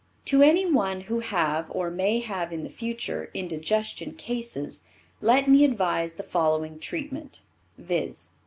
[0.25, 4.81] To any one who have, or may have in the future, indigestion cases,
[5.21, 7.41] let me advise the following treatment,
[7.77, 8.31] viz.